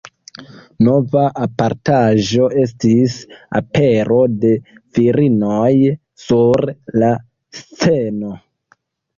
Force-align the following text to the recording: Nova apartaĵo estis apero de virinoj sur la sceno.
Nova 0.85 1.25
apartaĵo 1.47 2.47
estis 2.61 3.17
apero 3.61 4.17
de 4.45 4.53
virinoj 4.97 5.71
sur 6.27 6.67
la 7.03 7.15
sceno. 7.61 8.37